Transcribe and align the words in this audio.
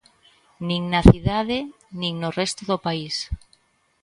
Nin 0.67 0.81
na 0.93 1.01
cidade 1.11 1.57
nin 1.99 2.13
no 2.21 2.29
resto 2.39 2.61
do 2.69 2.77
país. 2.85 3.15